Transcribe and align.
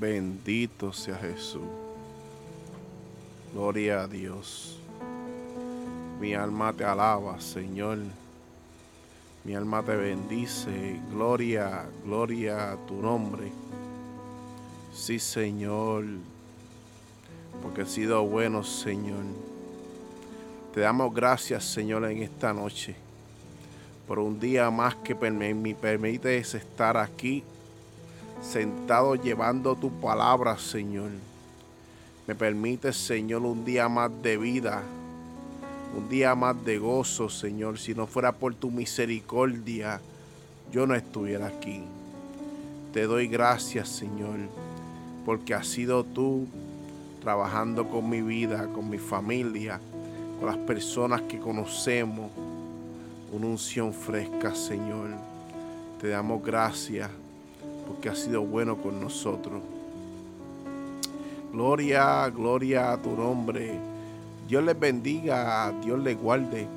Bendito 0.00 0.94
sea 0.94 1.16
Jesús. 1.16 1.60
Gloria 3.52 4.04
a 4.04 4.08
Dios. 4.08 4.78
Mi 6.18 6.32
alma 6.32 6.72
te 6.72 6.86
alaba, 6.86 7.38
Señor. 7.38 7.98
Mi 9.44 9.54
alma 9.54 9.82
te 9.82 9.94
bendice. 9.94 10.98
Gloria, 11.10 11.84
gloria 12.02 12.72
a 12.72 12.76
tu 12.86 12.94
nombre. 12.94 13.52
Sí, 14.94 15.18
Señor. 15.18 16.06
Porque 17.62 17.82
has 17.82 17.90
sido 17.90 18.22
bueno, 18.22 18.64
Señor. 18.64 19.24
Te 20.72 20.80
damos 20.80 21.14
gracias, 21.14 21.62
Señor, 21.64 22.06
en 22.06 22.22
esta 22.22 22.54
noche. 22.54 22.96
Por 24.08 24.18
un 24.18 24.40
día 24.40 24.70
más 24.70 24.94
que 24.94 25.14
me 25.14 25.74
permites 25.74 26.54
estar 26.54 26.96
aquí 26.96 27.44
sentado 28.40 29.14
llevando 29.14 29.76
tu 29.76 29.90
palabra, 29.90 30.58
Señor. 30.58 31.10
Me 32.26 32.34
permite, 32.34 32.92
Señor, 32.92 33.42
un 33.42 33.64
día 33.64 33.88
más 33.88 34.10
de 34.22 34.36
vida, 34.36 34.82
un 35.96 36.08
día 36.08 36.34
más 36.34 36.64
de 36.64 36.78
gozo, 36.78 37.28
Señor. 37.28 37.78
Si 37.78 37.94
no 37.94 38.06
fuera 38.06 38.32
por 38.32 38.54
tu 38.54 38.70
misericordia, 38.70 40.00
yo 40.72 40.86
no 40.86 40.94
estuviera 40.94 41.48
aquí. 41.48 41.82
Te 42.92 43.04
doy 43.06 43.28
gracias, 43.28 43.88
Señor, 43.88 44.38
porque 45.24 45.54
has 45.54 45.66
sido 45.66 46.04
tú 46.04 46.46
trabajando 47.20 47.88
con 47.88 48.08
mi 48.08 48.22
vida, 48.22 48.68
con 48.72 48.88
mi 48.88 48.98
familia, 48.98 49.80
con 50.38 50.46
las 50.46 50.56
personas 50.58 51.22
que 51.22 51.38
conocemos. 51.38 52.30
Una 53.32 53.46
unción 53.46 53.92
fresca, 53.92 54.54
Señor. 54.54 55.10
Te 56.00 56.08
damos 56.08 56.42
gracias 56.42 57.10
porque 57.90 58.08
ha 58.08 58.14
sido 58.14 58.42
bueno 58.42 58.76
con 58.76 59.00
nosotros. 59.00 59.60
Gloria, 61.52 62.30
gloria 62.30 62.92
a 62.92 63.02
tu 63.02 63.16
nombre. 63.16 63.72
Dios 64.48 64.62
les 64.62 64.78
bendiga, 64.78 65.74
Dios 65.82 65.98
les 65.98 66.16
guarde. 66.16 66.68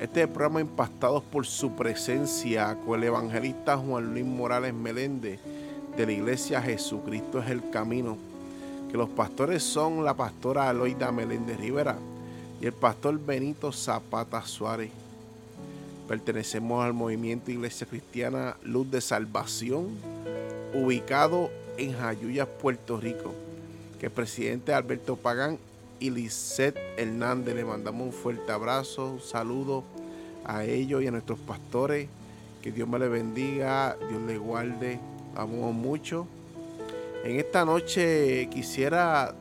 Este 0.00 0.26
programa 0.26 0.60
Impactados 0.60 1.22
por 1.22 1.46
su 1.46 1.76
presencia 1.76 2.76
con 2.84 2.98
el 2.98 3.04
evangelista 3.04 3.76
Juan 3.76 4.12
Luis 4.12 4.24
Morales 4.24 4.74
Meléndez 4.74 5.38
de 5.96 6.06
la 6.06 6.12
iglesia 6.12 6.60
Jesucristo 6.60 7.38
es 7.38 7.48
el 7.48 7.70
camino. 7.70 8.16
Que 8.90 8.96
los 8.96 9.08
pastores 9.08 9.62
son 9.62 10.04
la 10.04 10.14
pastora 10.14 10.68
Aloida 10.68 11.12
Meléndez 11.12 11.60
Rivera 11.60 11.96
y 12.60 12.66
el 12.66 12.72
pastor 12.72 13.24
Benito 13.24 13.70
Zapata 13.70 14.42
Suárez. 14.42 14.90
Pertenecemos 16.10 16.84
al 16.84 16.92
movimiento 16.92 17.52
Iglesia 17.52 17.86
Cristiana 17.86 18.56
Luz 18.64 18.90
de 18.90 19.00
Salvación 19.00 19.90
ubicado 20.74 21.50
en 21.76 21.92
Jayuya, 21.92 22.46
Puerto 22.46 22.98
Rico, 22.98 23.34
que 23.98 24.06
el 24.06 24.12
presidente 24.12 24.72
Alberto 24.72 25.16
Pagán 25.16 25.58
y 25.98 26.10
Lisette 26.10 26.78
Hernández 26.96 27.54
le 27.54 27.64
mandamos 27.64 28.06
un 28.06 28.12
fuerte 28.12 28.50
abrazo, 28.52 29.12
un 29.12 29.20
saludo 29.20 29.84
a 30.44 30.64
ellos 30.64 31.02
y 31.02 31.06
a 31.06 31.10
nuestros 31.10 31.38
pastores. 31.38 32.08
Que 32.62 32.72
Dios 32.72 32.88
me 32.88 32.98
les 32.98 33.10
bendiga, 33.10 33.96
Dios 34.08 34.20
les 34.22 34.38
guarde, 34.38 34.98
amo 35.34 35.72
mucho. 35.72 36.26
En 37.24 37.38
esta 37.38 37.64
noche 37.64 38.48
quisiera 38.50 39.34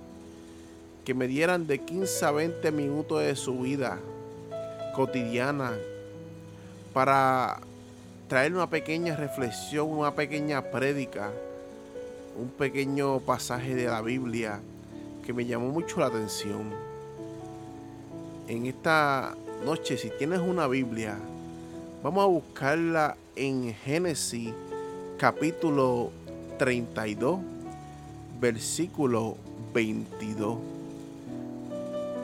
que 1.05 1.13
me 1.13 1.27
dieran 1.27 1.65
de 1.65 1.79
15 1.79 2.25
a 2.25 2.31
20 2.31 2.71
minutos 2.71 3.21
de 3.21 3.35
su 3.35 3.59
vida 3.59 3.99
cotidiana 4.95 5.73
para 6.93 7.59
traer 8.29 8.53
una 8.53 8.69
pequeña 8.69 9.15
reflexión, 9.15 9.89
una 9.89 10.13
pequeña 10.13 10.61
prédica, 10.61 11.31
un 12.39 12.49
pequeño 12.49 13.19
pasaje 13.21 13.73
de 13.73 13.85
la 13.85 14.03
Biblia 14.03 14.59
que 15.25 15.33
me 15.33 15.47
llamó 15.47 15.69
mucho 15.69 15.99
la 15.99 16.05
atención. 16.05 16.71
En 18.47 18.67
esta 18.67 19.35
noche, 19.65 19.97
si 19.97 20.11
tienes 20.11 20.39
una 20.39 20.67
Biblia, 20.67 21.17
vamos 22.03 22.23
a 22.23 22.27
buscarla 22.27 23.17
en 23.35 23.73
Génesis 23.73 24.53
capítulo 25.17 26.11
32, 26.59 27.39
versículo 28.39 29.37
22. 29.73 30.57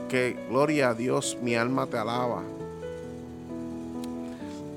Que 0.08 0.38
gloria 0.50 0.90
a 0.90 0.94
Dios, 0.94 1.35
mi 1.41 1.56
alma 1.56 1.88
te 1.88 1.97
alaba 1.97 2.44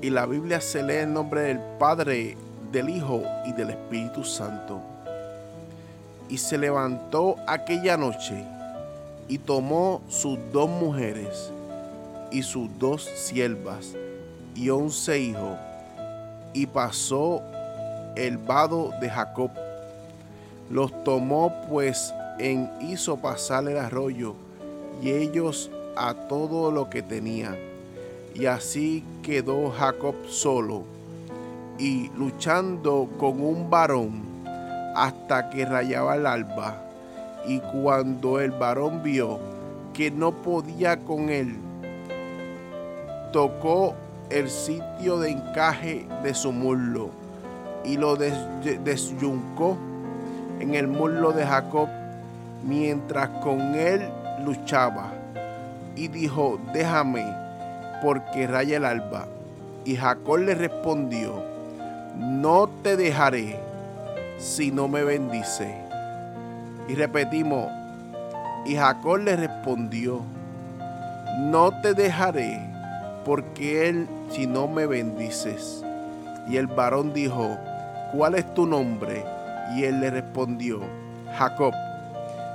y 0.01 0.09
la 0.09 0.25
Biblia 0.25 0.61
se 0.61 0.81
lee 0.81 0.97
en 0.97 1.13
nombre 1.13 1.41
del 1.41 1.59
Padre, 1.77 2.37
del 2.71 2.89
Hijo 2.89 3.23
y 3.45 3.51
del 3.53 3.71
Espíritu 3.71 4.23
Santo. 4.23 4.79
Y 6.29 6.37
se 6.37 6.57
levantó 6.57 7.35
aquella 7.47 7.97
noche 7.97 8.45
y 9.27 9.37
tomó 9.37 10.01
sus 10.07 10.37
dos 10.53 10.69
mujeres 10.69 11.51
y 12.31 12.43
sus 12.43 12.69
dos 12.79 13.03
siervas 13.03 13.95
y 14.55 14.69
once 14.69 15.19
hijos 15.19 15.57
y 16.53 16.65
pasó 16.65 17.41
el 18.15 18.37
vado 18.37 18.91
de 19.01 19.09
Jacob. 19.09 19.51
Los 20.69 21.03
tomó 21.03 21.53
pues 21.69 22.13
en 22.39 22.69
hizo 22.81 23.17
pasar 23.17 23.67
el 23.67 23.77
arroyo 23.77 24.35
y 25.01 25.11
ellos 25.11 25.69
a 25.95 26.13
todo 26.13 26.71
lo 26.71 26.89
que 26.89 27.01
tenían 27.01 27.57
y 28.33 28.45
así 28.45 29.03
quedó 29.29 29.69
Jacob 29.69 30.15
solo 30.27 30.81
y 31.77 32.09
luchando 32.17 33.07
con 33.19 33.39
un 33.43 33.69
varón 33.69 34.23
hasta 34.95 35.51
que 35.51 35.65
rayaba 35.65 36.15
el 36.15 36.25
alba. 36.25 36.81
Y 37.45 37.59
cuando 37.59 38.39
el 38.39 38.49
varón 38.49 39.03
vio 39.03 39.37
que 39.93 40.09
no 40.09 40.31
podía 40.31 40.97
con 40.97 41.29
él, 41.29 41.55
tocó 43.31 43.93
el 44.31 44.49
sitio 44.49 45.19
de 45.19 45.29
encaje 45.29 46.07
de 46.23 46.33
su 46.33 46.51
muslo 46.51 47.11
y 47.85 47.97
lo 47.97 48.15
desyuncó 48.15 49.77
en 50.59 50.73
el 50.73 50.87
muslo 50.87 51.33
de 51.33 51.45
Jacob 51.45 51.87
mientras 52.63 53.29
con 53.43 53.75
él 53.75 54.09
luchaba. 54.43 55.13
Y 55.95 56.07
dijo, 56.07 56.59
déjame 56.73 57.48
porque 58.01 58.47
raya 58.47 58.77
el 58.77 58.85
alba. 58.85 59.27
Y 59.85 59.95
Jacob 59.95 60.37
le 60.39 60.55
respondió, 60.55 61.43
no 62.17 62.69
te 62.83 62.97
dejaré 62.97 63.59
si 64.37 64.71
no 64.71 64.87
me 64.87 65.03
bendice. 65.03 65.73
Y 66.87 66.95
repetimos, 66.95 67.69
y 68.65 68.75
Jacob 68.75 69.17
le 69.17 69.35
respondió, 69.35 70.21
no 71.39 71.71
te 71.81 71.93
dejaré 71.93 72.59
porque 73.25 73.89
él 73.89 74.07
si 74.31 74.47
no 74.47 74.67
me 74.67 74.85
bendices. 74.85 75.83
Y 76.49 76.57
el 76.57 76.67
varón 76.67 77.13
dijo, 77.13 77.57
¿cuál 78.13 78.35
es 78.35 78.53
tu 78.53 78.65
nombre? 78.65 79.23
Y 79.75 79.83
él 79.83 79.99
le 80.01 80.09
respondió, 80.09 80.81
Jacob. 81.37 81.73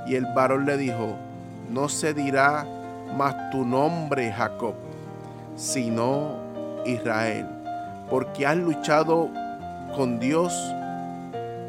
Y 0.06 0.16
el 0.16 0.26
varón 0.34 0.66
le 0.66 0.76
dijo, 0.76 1.16
no 1.70 1.88
se 1.88 2.12
dirá 2.12 2.66
más 3.16 3.50
tu 3.50 3.64
nombre 3.64 4.32
Jacob, 4.32 4.74
sino 5.56 6.36
Israel, 6.84 7.46
porque 8.10 8.46
has 8.46 8.56
luchado 8.56 9.30
con 9.96 10.18
Dios 10.18 10.52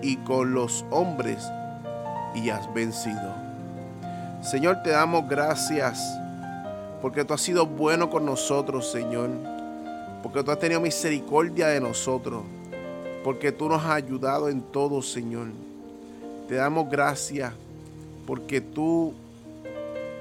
y 0.01 0.18
con 0.18 0.53
los 0.53 0.85
hombres 0.91 1.50
y 2.34 2.50
has 2.50 2.72
vencido. 2.73 3.34
Señor, 4.41 4.84
te 4.84 4.91
damos 4.91 5.28
gracias 5.28 6.00
porque 7.01 7.23
tú 7.23 7.34
has 7.34 7.41
sido 7.41 7.66
bueno 7.66 8.09
con 8.09 8.25
nosotros, 8.25 8.91
Señor, 8.91 9.29
porque 10.22 10.44
tú 10.44 10.52
has 10.52 10.59
tenido 10.59 10.81
misericordia 10.81 11.67
de 11.67 11.79
nosotros, 11.79 12.44
porque 13.23 13.52
tú 13.52 13.69
nos 13.69 13.84
has 13.84 13.91
ayudado 13.91 14.50
en 14.50 14.62
todo, 14.62 15.02
Señor. 15.02 15.47
Te 16.47 16.55
damos 16.55 16.90
gracias 16.90 17.53
porque 18.28 18.61
tú 18.61 19.14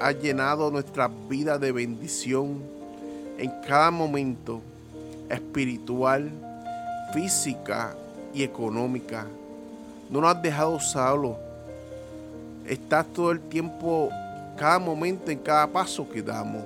has 0.00 0.14
llenado 0.20 0.70
nuestra 0.70 1.08
vida 1.28 1.58
de 1.58 1.72
bendición 1.72 2.62
en 3.38 3.50
cada 3.66 3.90
momento 3.90 4.60
espiritual, 5.28 6.30
física 7.12 7.94
y 8.32 8.42
económica. 8.42 9.26
No 10.10 10.20
nos 10.20 10.34
has 10.34 10.42
dejado 10.42 10.78
solo. 10.80 11.38
Estás 12.66 13.06
todo 13.06 13.30
el 13.30 13.40
tiempo, 13.40 14.10
cada 14.56 14.78
momento, 14.78 15.30
en 15.30 15.38
cada 15.38 15.66
paso 15.66 16.08
que 16.08 16.22
damos. 16.22 16.62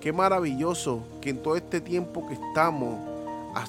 Qué 0.00 0.12
maravilloso 0.12 1.02
que 1.20 1.30
en 1.30 1.42
todo 1.42 1.56
este 1.56 1.80
tiempo 1.80 2.26
que 2.28 2.34
estamos, 2.34 2.98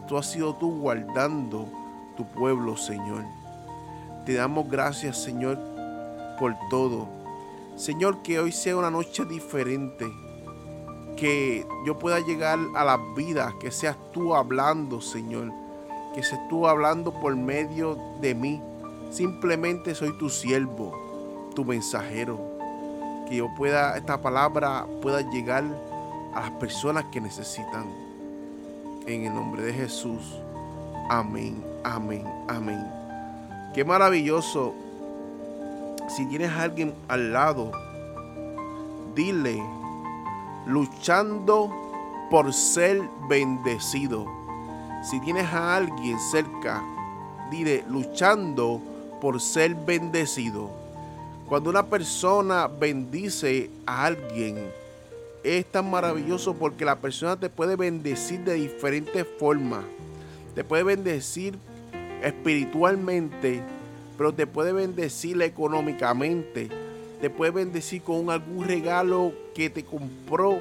tú 0.07 0.17
has 0.17 0.27
sido 0.27 0.55
tú 0.55 0.79
guardando 0.79 1.67
tu 2.15 2.25
pueblo, 2.25 2.77
Señor. 2.77 3.23
Te 4.25 4.33
damos 4.33 4.69
gracias, 4.69 5.17
Señor, 5.17 5.57
por 6.39 6.55
todo. 6.69 7.07
Señor, 7.75 8.21
que 8.23 8.39
hoy 8.39 8.51
sea 8.51 8.75
una 8.75 8.91
noche 8.91 9.23
diferente 9.25 10.05
que 11.17 11.65
yo 11.85 11.97
pueda 11.97 12.19
llegar 12.19 12.59
a 12.75 12.85
las 12.85 12.99
vidas, 13.15 13.53
que 13.55 13.71
seas 13.71 13.97
tú 14.13 14.35
hablando, 14.35 15.01
Señor, 15.01 15.51
que 16.13 16.23
seas 16.23 16.47
tú 16.47 16.67
hablando 16.67 17.11
por 17.11 17.35
medio 17.35 17.97
de 18.21 18.35
mí, 18.35 18.61
Simplemente 19.09 19.95
soy 19.95 20.17
tu 20.17 20.29
siervo, 20.29 21.51
tu 21.55 21.63
mensajero. 21.63 22.39
Que 23.27 23.37
yo 23.37 23.47
pueda, 23.55 23.97
esta 23.97 24.21
palabra 24.21 24.85
pueda 25.01 25.21
llegar 25.21 25.63
a 26.33 26.41
las 26.41 26.51
personas 26.51 27.05
que 27.11 27.21
necesitan. 27.21 27.85
En 29.05 29.23
el 29.23 29.33
nombre 29.33 29.63
de 29.63 29.73
Jesús. 29.73 30.39
Amén, 31.09 31.63
amén, 31.83 32.25
amén. 32.47 32.85
Qué 33.73 33.85
maravilloso. 33.85 34.73
Si 36.09 36.25
tienes 36.27 36.51
a 36.51 36.63
alguien 36.63 36.93
al 37.07 37.31
lado, 37.31 37.71
dile, 39.15 39.61
luchando 40.67 41.69
por 42.29 42.53
ser 42.53 43.01
bendecido. 43.29 44.25
Si 45.09 45.19
tienes 45.21 45.45
a 45.45 45.77
alguien 45.77 46.19
cerca, 46.31 46.83
dile, 47.49 47.83
luchando 47.89 48.81
por 49.21 49.39
ser 49.39 49.75
bendecido. 49.75 50.69
Cuando 51.47 51.69
una 51.69 51.83
persona 51.83 52.67
bendice 52.67 53.69
a 53.85 54.05
alguien, 54.05 54.57
es 55.43 55.65
tan 55.65 55.89
maravilloso 55.89 56.53
porque 56.53 56.83
la 56.83 56.97
persona 56.97 57.37
te 57.37 57.49
puede 57.49 57.77
bendecir 57.77 58.41
de 58.41 58.55
diferentes 58.55 59.25
formas. 59.39 59.85
Te 60.55 60.63
puede 60.63 60.83
bendecir 60.83 61.57
espiritualmente, 62.21 63.61
pero 64.17 64.33
te 64.33 64.45
puede 64.45 64.73
bendecir 64.73 65.41
económicamente. 65.41 66.69
Te 67.21 67.29
puede 67.29 67.51
bendecir 67.51 68.03
con 68.03 68.29
algún 68.29 68.65
regalo 68.65 69.33
que 69.55 69.69
te 69.69 69.83
compró 69.83 70.59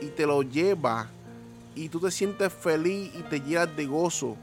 y 0.00 0.06
te 0.06 0.26
lo 0.26 0.42
lleva 0.42 1.10
y 1.74 1.88
tú 1.88 2.00
te 2.00 2.10
sientes 2.10 2.52
feliz 2.52 3.12
y 3.14 3.22
te 3.22 3.40
llenas 3.40 3.76
de 3.76 3.86
gozo. 3.86 4.36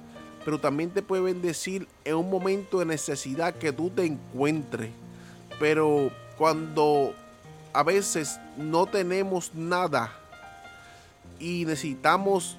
Pero 0.45 0.59
también 0.59 0.91
te 0.91 1.01
puede 1.01 1.23
bendecir 1.23 1.87
en 2.05 2.15
un 2.15 2.29
momento 2.29 2.79
de 2.79 2.85
necesidad 2.85 3.55
que 3.55 3.73
tú 3.73 3.89
te 3.89 4.05
encuentres. 4.05 4.91
Pero 5.59 6.11
cuando 6.37 7.13
a 7.73 7.83
veces 7.83 8.39
no 8.55 8.85
tenemos 8.85 9.53
nada 9.53 10.13
y 11.39 11.65
necesitamos, 11.65 12.55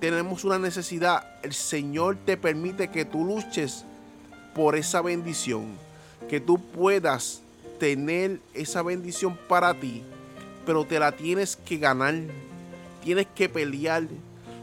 tenemos 0.00 0.44
una 0.44 0.58
necesidad, 0.58 1.26
el 1.42 1.52
Señor 1.52 2.16
te 2.24 2.36
permite 2.36 2.88
que 2.88 3.04
tú 3.04 3.24
luches 3.24 3.84
por 4.54 4.74
esa 4.74 5.02
bendición, 5.02 5.76
que 6.28 6.40
tú 6.40 6.58
puedas 6.58 7.42
tener 7.78 8.40
esa 8.54 8.82
bendición 8.82 9.38
para 9.48 9.74
ti, 9.74 10.02
pero 10.66 10.84
te 10.84 10.98
la 10.98 11.12
tienes 11.12 11.56
que 11.56 11.78
ganar, 11.78 12.14
tienes 13.02 13.26
que 13.34 13.48
pelear. 13.48 14.04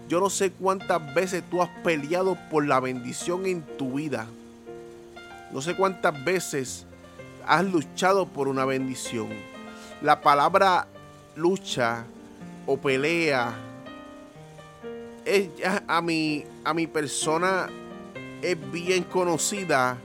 Yo 0.07 0.19
no 0.19 0.29
sé 0.29 0.51
cuántas 0.51 1.13
veces 1.15 1.43
tú 1.49 1.61
has 1.61 1.69
peleado 1.83 2.37
por 2.51 2.65
la 2.65 2.79
bendición 2.79 3.45
en 3.45 3.63
tu 3.77 3.93
vida. 3.93 4.27
No 5.51 5.61
sé 5.61 5.75
cuántas 5.75 6.23
veces 6.23 6.85
has 7.47 7.65
luchado 7.65 8.27
por 8.27 8.47
una 8.47 8.65
bendición. 8.65 9.29
La 10.01 10.21
palabra 10.21 10.87
lucha 11.35 12.05
o 12.65 12.77
pelea 12.77 13.53
es 15.25 15.49
a 15.87 16.01
mi, 16.01 16.45
a 16.63 16.73
mi 16.73 16.87
persona 16.87 17.69
es 18.41 18.71
bien 18.71 19.03
conocida 19.03 19.97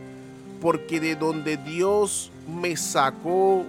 porque 0.61 1.01
de 1.01 1.17
donde 1.17 1.57
Dios 1.57 2.31
me 2.48 2.76
sacó, 2.76 3.64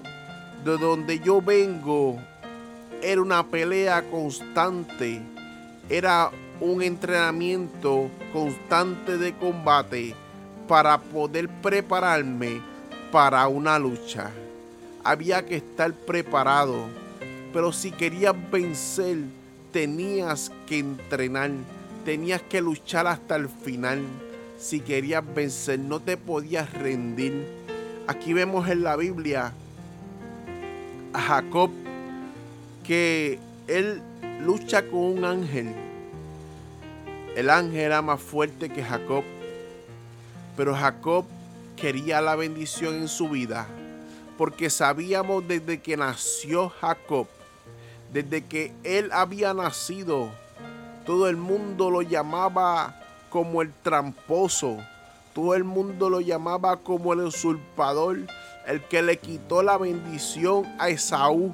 de 0.64 0.78
donde 0.78 1.20
yo 1.20 1.42
vengo, 1.42 2.20
era 3.02 3.22
una 3.22 3.46
pelea 3.46 4.04
constante, 4.10 5.22
era 5.90 6.30
un 6.60 6.82
entrenamiento 6.84 8.10
constante 8.32 9.18
de 9.18 9.34
combate 9.34 10.16
para 10.68 11.00
poder 11.00 11.50
prepararme 11.50 12.62
para 13.12 13.48
una 13.48 13.80
lucha. 13.80 14.30
Había 15.04 15.44
que 15.44 15.58
estar 15.58 15.92
preparado, 15.94 16.86
pero 17.52 17.74
si 17.74 17.92
querías 17.92 18.36
vencer, 18.52 19.18
tenías 19.72 20.52
que 20.68 20.80
entrenar, 20.80 21.52
tenías 22.06 22.42
que 22.44 22.62
luchar 22.62 23.08
hasta 23.08 23.36
el 23.36 23.50
final. 23.50 24.04
Si 24.60 24.80
querías 24.80 25.24
vencer, 25.34 25.80
no 25.80 26.00
te 26.00 26.18
podías 26.18 26.72
rendir. 26.72 27.61
Aquí 28.12 28.34
vemos 28.34 28.68
en 28.68 28.84
la 28.84 28.98
Biblia 28.98 29.54
a 31.14 31.22
Jacob 31.22 31.72
que 32.84 33.40
él 33.68 34.02
lucha 34.42 34.86
con 34.86 35.00
un 35.00 35.24
ángel. 35.24 35.74
El 37.38 37.50
ángel 37.50 37.80
era 37.80 38.02
más 38.02 38.20
fuerte 38.20 38.68
que 38.68 38.84
Jacob, 38.84 39.24
pero 40.58 40.76
Jacob 40.76 41.24
quería 41.78 42.20
la 42.20 42.36
bendición 42.36 42.96
en 42.96 43.08
su 43.08 43.30
vida, 43.30 43.66
porque 44.38 44.70
sabíamos 44.70 45.48
desde 45.48 45.80
que 45.80 45.96
nació 45.96 46.68
Jacob, 46.68 47.28
desde 48.12 48.44
que 48.44 48.74
él 48.84 49.10
había 49.14 49.54
nacido, 49.54 50.32
todo 51.06 51.30
el 51.30 51.38
mundo 51.38 51.90
lo 51.90 52.02
llamaba 52.02 52.94
como 53.30 53.62
el 53.62 53.72
tramposo, 53.72 54.80
todo 55.34 55.56
el 55.56 55.64
mundo 55.64 56.10
lo 56.10 56.22
llamaba 56.22 56.78
como 56.78 57.14
el 57.14 57.22
usurpador, 57.22 58.20
el 58.68 58.84
que 58.88 59.02
le 59.02 59.18
quitó 59.18 59.64
la 59.64 59.78
bendición 59.78 60.66
a 60.80 60.90
Esaú, 60.90 61.54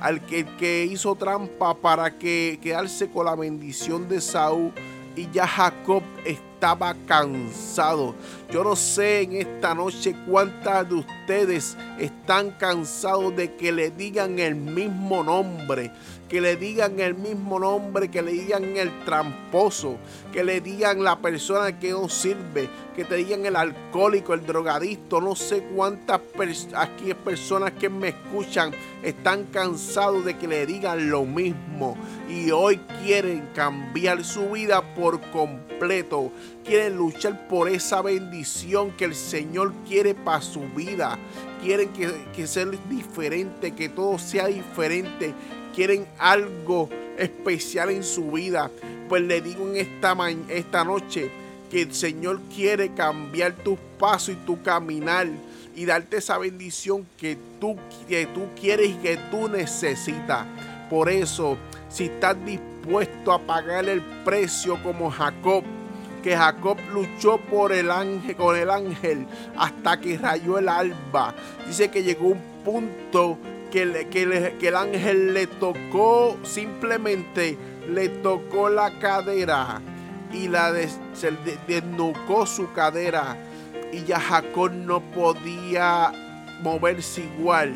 al 0.00 0.24
que, 0.26 0.46
que 0.56 0.84
hizo 0.84 1.14
trampa 1.14 1.74
para 1.74 2.18
que 2.18 2.58
quedarse 2.62 3.10
con 3.10 3.26
la 3.26 3.34
bendición 3.34 4.08
de 4.08 4.16
Esaú. 4.16 4.72
Y 5.16 5.28
ya 5.30 5.46
Jacob 5.46 6.02
estaba 6.28 6.94
cansado. 7.06 8.14
Yo 8.50 8.64
no 8.64 8.76
sé 8.76 9.22
en 9.22 9.34
esta 9.34 9.74
noche 9.74 10.14
cuántas 10.26 10.88
de 10.88 10.96
ustedes 10.96 11.76
están 11.98 12.50
cansados 12.50 13.34
de 13.36 13.54
que 13.54 13.72
le 13.72 13.90
digan 13.90 14.38
el 14.38 14.54
mismo 14.54 15.22
nombre, 15.22 15.90
que 16.28 16.40
le 16.40 16.56
digan 16.56 17.00
el 17.00 17.14
mismo 17.14 17.58
nombre, 17.58 18.10
que 18.10 18.22
le 18.22 18.32
digan 18.32 18.76
el 18.76 19.04
tramposo, 19.04 19.96
que 20.32 20.44
le 20.44 20.60
digan 20.60 21.02
la 21.02 21.18
persona 21.18 21.78
que 21.78 21.90
no 21.90 22.08
sirve, 22.08 22.68
que 22.94 23.04
te 23.04 23.16
digan 23.16 23.46
el 23.46 23.56
alcohólico, 23.56 24.34
el 24.34 24.44
drogadicto, 24.44 25.20
no 25.20 25.34
sé 25.34 25.62
cuántas 25.74 26.20
aquí 26.74 27.14
personas 27.14 27.72
que 27.72 27.88
me 27.88 28.08
escuchan 28.08 28.72
están 29.02 29.44
cansados 29.44 30.24
de 30.24 30.36
que 30.36 30.48
le 30.48 30.66
digan 30.66 31.08
lo 31.08 31.24
mismo 31.24 31.96
y 32.28 32.50
hoy 32.50 32.78
quieren 33.02 33.48
cambiar 33.54 34.24
su 34.24 34.50
vida 34.50 34.82
por 34.94 35.20
completo, 35.30 36.17
quieren 36.64 36.96
luchar 36.96 37.48
por 37.48 37.68
esa 37.68 38.02
bendición 38.02 38.92
que 38.92 39.04
el 39.04 39.14
Señor 39.14 39.72
quiere 39.86 40.14
para 40.14 40.42
su 40.42 40.60
vida, 40.76 41.18
quieren 41.62 41.88
que, 41.90 42.12
que 42.34 42.46
sea 42.46 42.66
diferente, 42.66 43.72
que 43.72 43.88
todo 43.88 44.18
sea 44.18 44.46
diferente, 44.46 45.34
quieren 45.74 46.06
algo 46.18 46.88
especial 47.18 47.90
en 47.90 48.04
su 48.04 48.32
vida. 48.32 48.70
Pues 49.08 49.22
le 49.22 49.40
digo 49.40 49.66
en 49.68 49.76
esta, 49.76 50.16
esta 50.48 50.84
noche, 50.84 51.30
que 51.70 51.82
el 51.82 51.94
Señor 51.94 52.40
quiere 52.54 52.94
cambiar 52.94 53.52
tus 53.52 53.78
pasos 53.98 54.30
y 54.30 54.46
tu 54.46 54.62
caminar 54.62 55.28
y 55.74 55.84
darte 55.84 56.16
esa 56.16 56.38
bendición 56.38 57.06
que 57.18 57.36
tú, 57.60 57.76
que 58.08 58.26
tú 58.26 58.48
quieres 58.58 58.90
y 58.90 58.94
que 58.94 59.16
tú 59.30 59.48
necesitas. 59.48 60.46
Por 60.90 61.08
eso, 61.08 61.56
si 61.88 62.04
estás 62.04 62.36
dispuesto 62.44 63.32
a 63.32 63.38
pagar 63.38 63.88
el 63.88 64.00
precio 64.24 64.82
como 64.82 65.10
Jacob, 65.10 65.62
que 66.28 66.36
Jacob 66.36 66.76
luchó 66.92 67.38
por 67.38 67.72
el 67.72 67.90
ángel, 67.90 68.36
con 68.36 68.54
el 68.54 68.68
ángel 68.68 69.26
hasta 69.56 69.98
que 69.98 70.18
rayó 70.18 70.58
el 70.58 70.68
alba. 70.68 71.34
Dice 71.66 71.88
que 71.88 72.02
llegó 72.02 72.28
un 72.28 72.42
punto 72.62 73.38
que, 73.70 74.06
que, 74.10 74.56
que 74.60 74.68
el 74.68 74.76
ángel 74.76 75.32
le 75.32 75.46
tocó, 75.46 76.36
simplemente 76.42 77.56
le 77.88 78.10
tocó 78.10 78.68
la 78.68 78.98
cadera 78.98 79.80
y 80.30 80.48
la 80.48 80.70
se 81.14 81.30
desnucó 81.66 82.44
su 82.44 82.70
cadera 82.74 83.34
y 83.90 84.04
ya 84.04 84.20
Jacob 84.20 84.70
no 84.70 85.00
podía 85.00 86.12
moverse 86.62 87.22
igual, 87.22 87.72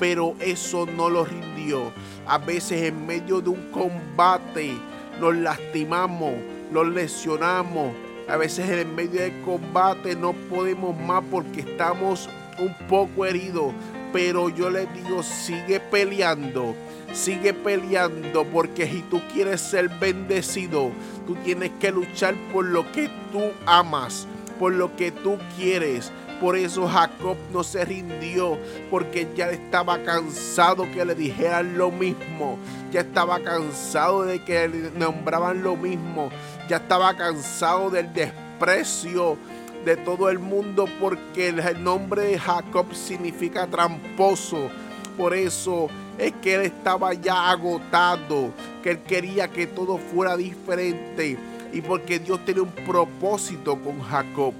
pero 0.00 0.34
eso 0.40 0.84
no 0.84 1.08
lo 1.08 1.24
rindió. 1.24 1.92
A 2.26 2.38
veces 2.38 2.82
en 2.82 3.06
medio 3.06 3.40
de 3.40 3.50
un 3.50 3.70
combate 3.70 4.72
nos 5.20 5.36
lastimamos, 5.36 6.32
nos 6.74 6.88
lesionamos. 6.88 7.94
A 8.28 8.36
veces 8.36 8.68
en 8.68 8.94
medio 8.94 9.22
del 9.22 9.40
combate 9.42 10.14
no 10.14 10.32
podemos 10.50 10.94
más 10.98 11.22
porque 11.30 11.60
estamos 11.60 12.28
un 12.58 12.74
poco 12.88 13.24
heridos. 13.24 13.72
Pero 14.12 14.50
yo 14.50 14.68
les 14.68 14.92
digo, 14.94 15.22
sigue 15.22 15.80
peleando 15.80 16.74
Sigue 17.14 17.54
peleando 17.54 18.44
porque 18.44 18.88
si 18.88 19.02
tú 19.02 19.22
quieres 19.32 19.60
ser 19.60 19.88
bendecido, 19.88 20.90
tú 21.28 21.36
tienes 21.44 21.70
que 21.78 21.92
luchar 21.92 22.34
por 22.52 22.64
lo 22.64 22.90
que 22.90 23.08
tú 23.30 23.52
amas, 23.66 24.26
por 24.58 24.72
lo 24.72 24.96
que 24.96 25.12
tú 25.12 25.38
quieres. 25.56 26.10
Por 26.40 26.56
eso 26.56 26.88
Jacob 26.88 27.36
no 27.52 27.62
se 27.62 27.84
rindió, 27.84 28.58
porque 28.90 29.28
ya 29.36 29.48
estaba 29.50 30.02
cansado 30.02 30.90
que 30.92 31.04
le 31.04 31.14
dijeran 31.14 31.78
lo 31.78 31.92
mismo. 31.92 32.58
Ya 32.90 33.02
estaba 33.02 33.38
cansado 33.38 34.24
de 34.24 34.42
que 34.42 34.66
le 34.66 34.90
nombraban 34.98 35.62
lo 35.62 35.76
mismo. 35.76 36.30
Ya 36.68 36.78
estaba 36.78 37.14
cansado 37.14 37.90
del 37.90 38.12
desprecio 38.12 39.36
de 39.84 39.96
todo 39.96 40.30
el 40.30 40.38
mundo 40.38 40.86
porque 40.98 41.48
el 41.48 41.84
nombre 41.84 42.22
de 42.22 42.38
Jacob 42.38 42.86
significa 42.94 43.66
tramposo. 43.66 44.70
Por 45.16 45.34
eso 45.34 45.88
es 46.18 46.32
que 46.42 46.54
él 46.54 46.62
estaba 46.62 47.12
ya 47.12 47.50
agotado, 47.50 48.50
que 48.82 48.92
él 48.92 48.98
quería 49.00 49.48
que 49.48 49.66
todo 49.66 49.98
fuera 49.98 50.36
diferente 50.36 51.36
y 51.72 51.80
porque 51.82 52.18
Dios 52.18 52.44
tenía 52.44 52.62
un 52.62 52.70
propósito 52.70 53.78
con 53.80 54.00
Jacob. 54.00 54.54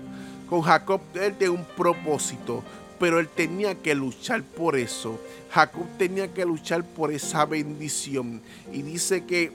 Con 0.49 0.61
Jacob 0.61 1.01
él 1.15 1.35
tenía 1.35 1.53
un 1.53 1.65
propósito, 1.65 2.63
pero 2.99 3.19
él 3.19 3.29
tenía 3.29 3.75
que 3.77 3.95
luchar 3.95 4.43
por 4.43 4.77
eso. 4.77 5.19
Jacob 5.51 5.87
tenía 5.97 6.29
que 6.29 6.45
luchar 6.45 6.85
por 6.85 7.13
esa 7.13 7.47
bendición 7.47 8.43
y 8.73 8.83
dice 8.83 9.25
que 9.25 9.53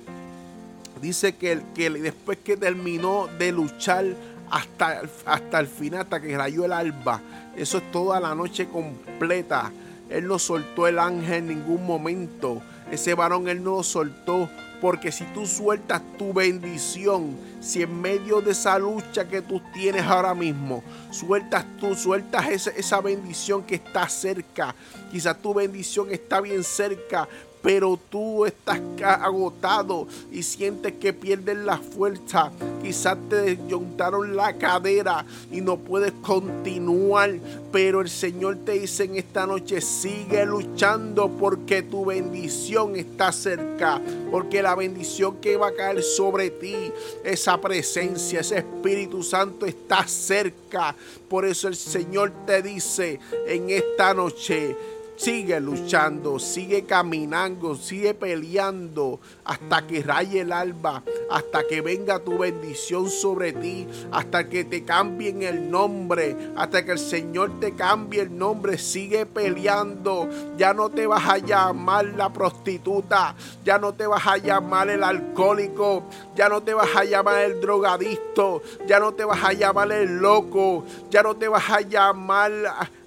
dice 1.01 1.35
que, 1.35 1.61
que 1.75 1.89
después 1.89 2.37
que 2.43 2.57
terminó 2.57 3.27
de 3.37 3.51
luchar 3.51 4.05
hasta, 4.49 5.01
hasta 5.25 5.59
el 5.59 5.67
final, 5.67 6.01
hasta 6.01 6.21
que 6.21 6.37
rayó 6.37 6.65
el 6.65 6.73
alba, 6.73 7.21
eso 7.55 7.77
es 7.77 7.91
toda 7.91 8.19
la 8.19 8.35
noche 8.35 8.67
completa 8.67 9.71
él 10.09 10.27
no 10.27 10.39
soltó 10.39 10.87
el 10.87 10.97
ángel 10.97 11.35
en 11.35 11.47
ningún 11.47 11.85
momento. 11.85 12.61
Ese 12.91 13.13
varón 13.13 13.47
Él 13.47 13.63
no 13.63 13.77
lo 13.77 13.83
soltó. 13.83 14.49
Porque 14.81 15.11
si 15.11 15.25
tú 15.33 15.45
sueltas 15.45 16.01
tu 16.17 16.31
bendición, 16.31 17.37
si 17.59 17.81
en 17.81 17.99
medio 17.99 18.39
de 18.39 18.51
esa 18.51 18.79
lucha 18.79 19.27
que 19.27 19.41
tú 19.41 19.61
tienes 19.73 20.03
ahora 20.03 20.33
mismo, 20.33 20.81
sueltas 21.11 21.65
tú, 21.81 21.95
sueltas 21.95 22.47
esa, 22.47 22.69
esa 22.69 23.01
bendición 23.01 23.63
que 23.63 23.75
está 23.75 24.07
cerca, 24.07 24.73
quizás 25.11 25.37
tu 25.41 25.53
bendición 25.53 26.09
está 26.11 26.39
bien 26.39 26.63
cerca, 26.63 27.27
pero 27.61 27.99
tú 28.09 28.45
estás 28.45 28.79
agotado 29.01 30.07
y 30.31 30.43
sientes 30.43 30.93
que 30.93 31.13
pierdes 31.13 31.57
la 31.57 31.77
fuerza. 31.77 32.51
Quizás 32.81 33.17
te 33.29 33.35
desyuntaron 33.35 34.35
la 34.35 34.53
cadera 34.53 35.25
y 35.51 35.61
no 35.61 35.77
puedes 35.77 36.11
continuar, 36.21 37.35
pero 37.71 38.01
el 38.01 38.09
Señor 38.09 38.57
te 38.65 38.73
dice 38.73 39.03
en 39.03 39.17
esta 39.17 39.45
noche, 39.45 39.81
sigue 39.81 40.45
luchando 40.45 41.29
porque 41.29 41.81
tu 41.81 42.05
bendición 42.05 42.95
está 42.95 43.31
cerca, 43.31 44.01
porque 44.31 44.61
la 44.61 44.75
bendición 44.75 45.37
que 45.41 45.57
va 45.57 45.67
a 45.67 45.75
caer 45.75 46.01
sobre 46.01 46.49
ti, 46.49 46.91
esa 47.23 47.59
presencia, 47.59 48.39
ese 48.39 48.59
Espíritu 48.59 49.23
Santo 49.23 49.65
está 49.65 50.07
cerca. 50.07 50.95
Por 51.27 51.45
eso 51.45 51.67
el 51.67 51.75
Señor 51.75 52.31
te 52.45 52.61
dice 52.61 53.19
en 53.47 53.69
esta 53.69 54.13
noche, 54.13 54.75
Sigue 55.19 55.59
luchando, 55.59 56.39
sigue 56.39 56.85
caminando, 56.85 57.75
sigue 57.75 58.13
peleando 58.13 59.19
hasta 59.43 59.85
que 59.85 60.01
raye 60.01 60.39
el 60.39 60.53
alba, 60.53 61.03
hasta 61.29 61.67
que 61.67 61.81
venga 61.81 62.19
tu 62.19 62.37
bendición 62.37 63.09
sobre 63.09 63.51
ti, 63.51 63.85
hasta 64.13 64.47
que 64.47 64.63
te 64.63 64.85
cambien 64.85 65.43
el 65.43 65.69
nombre, 65.69 66.37
hasta 66.55 66.85
que 66.85 66.93
el 66.93 66.99
Señor 66.99 67.59
te 67.59 67.75
cambie 67.75 68.21
el 68.21 68.37
nombre. 68.37 68.77
Sigue 68.77 69.25
peleando. 69.25 70.29
Ya 70.55 70.73
no 70.73 70.87
te 70.89 71.05
vas 71.05 71.27
a 71.27 71.37
llamar 71.37 72.05
la 72.05 72.31
prostituta, 72.31 73.35
ya 73.65 73.77
no 73.77 73.93
te 73.93 74.07
vas 74.07 74.25
a 74.25 74.37
llamar 74.37 74.89
el 74.89 75.03
alcohólico, 75.03 76.03
ya 76.33 76.47
no 76.47 76.63
te 76.63 76.73
vas 76.73 76.95
a 76.95 77.03
llamar 77.03 77.43
el 77.43 77.59
drogadicto, 77.59 78.61
ya 78.87 79.01
no 79.01 79.13
te 79.13 79.25
vas 79.25 79.43
a 79.43 79.51
llamar 79.51 79.91
el 79.91 80.19
loco, 80.19 80.85
ya 81.09 81.23
no 81.23 81.35
te 81.35 81.49
vas 81.49 81.69
a 81.69 81.81
llamar 81.81 82.51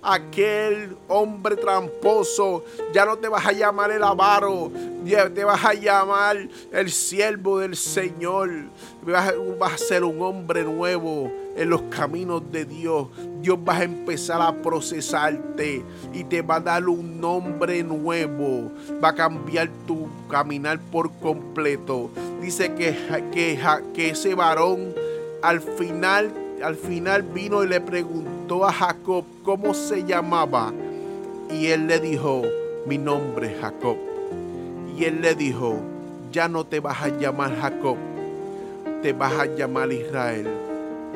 aquel 0.02 0.96
hombre 1.08 1.56
tramposo. 1.56 2.64
Ya 2.92 3.06
no 3.06 3.16
te 3.16 3.28
vas 3.28 3.46
a 3.46 3.52
llamar 3.52 3.90
el 3.92 4.02
avaro, 4.02 4.70
ya 5.04 5.30
te 5.30 5.44
vas 5.44 5.64
a 5.64 5.74
llamar 5.74 6.48
el 6.72 6.90
siervo 6.90 7.60
del 7.60 7.76
Señor. 7.76 8.50
Vas, 9.02 9.32
a 9.72 9.78
ser 9.78 10.04
un 10.04 10.20
hombre 10.22 10.64
nuevo 10.64 11.30
en 11.56 11.70
los 11.70 11.82
caminos 11.82 12.42
de 12.50 12.64
Dios. 12.64 13.08
Dios 13.40 13.58
va 13.58 13.78
a 13.78 13.84
empezar 13.84 14.40
a 14.40 14.52
procesarte 14.52 15.82
y 16.12 16.24
te 16.24 16.42
va 16.42 16.56
a 16.56 16.60
dar 16.60 16.88
un 16.88 17.20
nombre 17.20 17.82
nuevo. 17.82 18.70
Va 19.02 19.10
a 19.10 19.14
cambiar 19.14 19.68
tu 19.86 20.08
caminar 20.28 20.80
por 20.80 21.12
completo. 21.18 22.10
Dice 22.40 22.74
que, 22.74 22.96
que, 23.32 23.58
que 23.94 24.10
ese 24.10 24.34
varón 24.34 24.94
al 25.42 25.60
final 25.60 26.32
al 26.62 26.76
final 26.76 27.22
vino 27.22 27.64
y 27.64 27.68
le 27.68 27.80
preguntó 27.80 28.31
a 28.62 28.72
Jacob 28.72 29.24
cómo 29.44 29.72
se 29.72 30.04
llamaba. 30.04 30.72
Y 31.50 31.68
él 31.68 31.86
le 31.86 31.98
dijo, 31.98 32.42
mi 32.86 32.98
nombre 32.98 33.52
es 33.52 33.60
Jacob. 33.60 33.96
Y 34.96 35.04
él 35.04 35.22
le 35.22 35.34
dijo, 35.34 35.76
ya 36.30 36.48
no 36.48 36.64
te 36.64 36.80
vas 36.80 37.02
a 37.02 37.08
llamar 37.08 37.56
Jacob, 37.60 37.96
te 39.02 39.12
vas 39.12 39.32
a 39.32 39.46
llamar 39.46 39.92
Israel, 39.92 40.48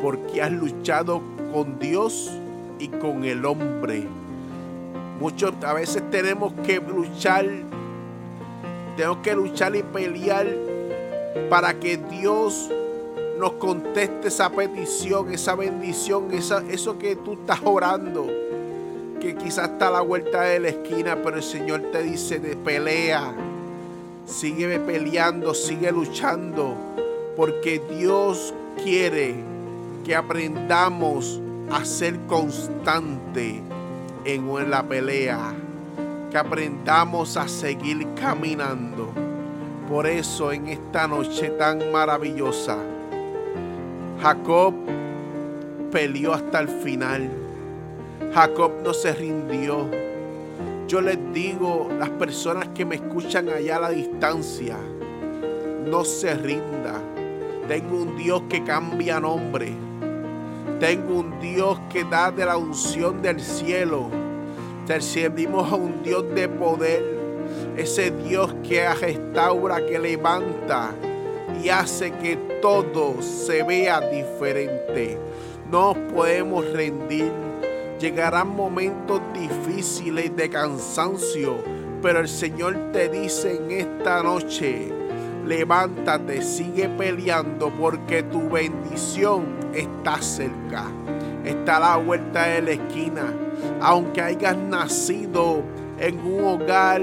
porque 0.03 0.43
has 0.43 0.53
luchado 0.53 1.21
con 1.53 1.79
Dios 1.79 2.31
y 2.79 2.89
con 2.89 3.25
el 3.25 3.45
hombre. 3.45 4.07
Muchos 5.21 5.53
a 5.65 5.75
veces 5.75 6.03
tenemos 6.11 6.53
que 6.67 6.81
luchar, 6.81 7.47
tenemos 8.97 9.19
que 9.19 9.35
luchar 9.35 9.77
y 9.77 9.83
pelear 9.83 10.47
para 11.51 11.79
que 11.79 11.97
Dios 11.97 12.71
nos 13.39 13.53
conteste 13.53 14.29
esa 14.29 14.51
petición, 14.51 15.33
esa 15.33 15.55
bendición, 15.55 16.29
eso 16.33 16.99
que 16.99 17.17
tú 17.17 17.35
estás 17.35 17.61
orando, 17.65 18.27
que 19.21 19.35
quizás 19.35 19.71
está 19.71 19.89
a 19.89 19.93
la 19.93 20.01
vuelta 20.01 20.43
de 20.43 20.61
la 20.61 20.69
esquina, 20.69 21.19
pero 21.23 21.37
el 21.37 21.43
Señor 21.43 21.83
te 21.93 22.03
dice 22.03 22.39
de 22.39 22.57
pelea, 22.57 23.35
sigue 24.25 24.79
peleando, 24.81 25.55
sigue 25.55 25.93
luchando, 25.93 26.75
porque 27.37 27.81
Dios 27.91 28.55
quiere 28.83 29.35
que 30.05 30.15
aprendamos 30.15 31.41
a 31.71 31.85
ser 31.85 32.19
constante 32.27 33.61
en 34.25 34.71
la 34.71 34.83
pelea, 34.83 35.55
que 36.31 36.39
aprendamos 36.39 37.37
a 37.37 37.49
seguir 37.49 38.07
caminando. 38.15 39.09
Por 39.89 40.07
eso 40.07 40.53
en 40.53 40.67
esta 40.69 41.07
noche 41.07 41.51
tan 41.51 41.93
maravillosa, 41.93 42.79
Jacob 44.21 44.75
peleó 45.93 46.33
hasta 46.33 46.61
el 46.61 46.69
final. 46.69 47.29
Jacob 48.33 48.73
no 48.83 48.95
se 48.95 49.13
rindió. 49.13 49.89
Yo 50.89 51.01
les 51.01 51.19
digo, 51.35 51.89
las 51.99 52.11
personas 52.11 52.69
que 52.69 52.85
me 52.85 52.95
escuchan 52.95 53.49
allá 53.51 53.77
a 53.77 53.81
la 53.81 53.91
distancia, 53.91 54.77
no 55.85 56.05
se 56.05 56.35
rinda. 56.35 57.01
Tengo 57.69 58.03
un 58.03 58.17
Dios 58.17 58.43
que 58.49 58.65
cambia 58.65 59.21
nombre. 59.21 59.73
Tengo 60.81 61.21
un 61.21 61.39
Dios 61.41 61.79
que 61.91 62.05
da 62.05 62.31
de 62.31 62.47
la 62.47 62.57
unción 62.57 63.21
del 63.21 63.41
cielo. 63.41 64.09
Servimos 64.99 65.71
a 65.71 65.77
un 65.77 66.03
Dios 66.03 66.25
de 66.35 66.49
poder. 66.49 67.05
Ese 67.77 68.11
Dios 68.11 68.55
que 68.67 68.89
restaura, 68.95 69.85
que 69.85 69.99
levanta 69.99 70.95
y 71.63 71.69
hace 71.69 72.13
que 72.13 72.37
todo 72.61 73.21
se 73.23 73.63
vea 73.63 74.01
diferente. 74.01 75.19
No 75.71 75.95
podemos 76.15 76.71
rendir. 76.73 77.31
Llegarán 77.99 78.49
momentos 78.49 79.21
difíciles 79.33 80.35
de 80.37 80.51
cansancio, 80.51 81.57
pero 82.03 82.21
el 82.21 82.29
Señor 82.29 82.93
te 82.93 83.09
dice 83.09 83.57
en 83.57 83.71
esta 83.71 84.23
noche, 84.23 84.93
levántate, 85.47 86.43
sigue 86.43 86.89
peleando 86.91 87.71
porque 87.71 88.23
tu 88.23 88.51
bendición 88.51 89.47
está 89.75 90.21
cerca. 90.21 90.85
Está 91.45 91.77
a 91.77 91.81
la 91.81 91.97
vuelta 91.97 92.47
de 92.49 92.63
la 92.63 92.71
esquina. 92.73 93.33
Aunque 93.81 94.21
hayas 94.21 94.57
nacido 94.57 95.63
en 95.99 96.19
un 96.21 96.45
hogar 96.45 97.03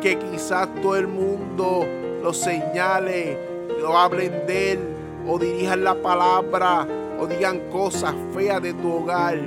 que 0.00 0.18
quizás 0.18 0.68
todo 0.80 0.96
el 0.96 1.08
mundo 1.08 1.86
lo 2.22 2.32
señale 2.32 3.49
o 3.82 3.96
hablen 3.96 4.46
de 4.46 4.72
él, 4.72 4.80
o 5.26 5.38
dirijan 5.38 5.84
la 5.84 5.94
palabra, 5.94 6.86
o 7.18 7.26
digan 7.26 7.60
cosas 7.70 8.14
feas 8.34 8.62
de 8.62 8.72
tu 8.74 8.92
hogar. 8.92 9.38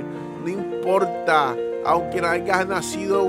No 0.42 0.48
importa, 0.48 1.56
aunque 1.84 2.20
no 2.20 2.28
hayas 2.28 2.66
nacido 2.66 3.26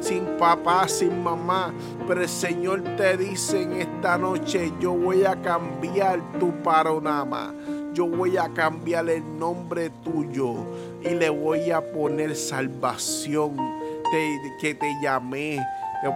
sin 0.00 0.24
papá, 0.38 0.86
sin 0.88 1.22
mamá, 1.22 1.72
pero 2.06 2.22
el 2.22 2.28
Señor 2.28 2.82
te 2.96 3.16
dice 3.16 3.62
en 3.62 3.72
esta 3.74 4.16
noche, 4.16 4.72
yo 4.80 4.92
voy 4.92 5.24
a 5.24 5.40
cambiar 5.40 6.20
tu 6.38 6.52
panorama. 6.62 7.54
Yo 7.94 8.06
voy 8.06 8.36
a 8.36 8.48
cambiar 8.50 9.08
el 9.08 9.38
nombre 9.38 9.90
tuyo 10.04 10.54
y 11.02 11.10
le 11.10 11.30
voy 11.30 11.70
a 11.70 11.80
poner 11.80 12.36
salvación. 12.36 13.56
que 14.60 14.74
te 14.74 14.86
llamé, 15.02 15.58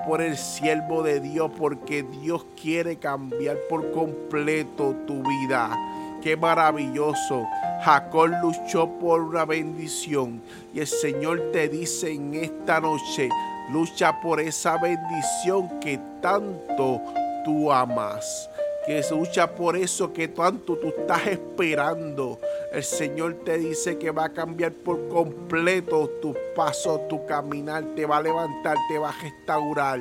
por 0.07 0.21
el 0.23 0.37
siervo 0.37 1.03
de 1.03 1.21
Dios, 1.21 1.51
porque 1.59 2.03
Dios 2.03 2.45
quiere 2.61 2.97
cambiar 2.97 3.59
por 3.69 3.91
completo 3.93 4.95
tu 5.07 5.23
vida. 5.23 5.77
Qué 6.23 6.37
maravilloso. 6.37 7.47
Jacob 7.83 8.31
luchó 8.43 8.89
por 9.01 9.21
una 9.21 9.45
bendición 9.45 10.41
y 10.73 10.81
el 10.81 10.87
Señor 10.87 11.51
te 11.53 11.69
dice 11.69 12.13
en 12.13 12.35
esta 12.35 12.81
noche, 12.81 13.29
lucha 13.73 14.21
por 14.21 14.41
esa 14.41 14.77
bendición 14.79 15.81
que 15.81 15.99
tanto 16.21 17.01
tú 17.45 17.73
amas 17.73 18.49
que 18.85 19.01
lucha 19.11 19.47
por 19.47 19.77
eso 19.77 20.13
que 20.13 20.29
tanto 20.29 20.77
tú 20.77 20.89
estás 20.89 21.27
esperando. 21.27 22.41
El 22.73 22.83
Señor 22.83 23.35
te 23.45 23.59
dice 23.59 23.99
que 23.99 24.11
va 24.11 24.25
a 24.25 24.29
cambiar 24.33 24.73
por 24.73 25.07
completo 25.11 26.09
tus 26.23 26.35
pasos, 26.57 27.07
tu 27.07 27.27
caminar, 27.27 27.85
te 27.95 28.07
va 28.07 28.17
a 28.17 28.23
levantar, 28.23 28.79
te 28.89 28.97
va 28.97 29.11
a 29.11 29.13
restaurar. 29.21 30.01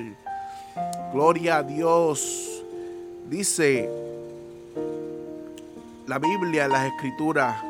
Gloria 1.12 1.58
a 1.58 1.63
Dios. 1.63 2.63
Dice 3.28 3.90
la 6.08 6.18
Biblia, 6.18 6.70
las 6.70 6.86
escrituras, 6.88 7.62